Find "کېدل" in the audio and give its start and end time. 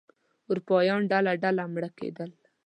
1.99-2.29